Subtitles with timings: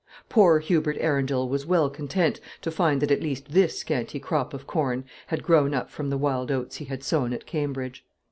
[0.29, 4.65] Poor Hubert Arundel was well content to find that at least this scanty crop of
[4.65, 8.03] corn had grown up from the wild oats he had sown at Cambridge.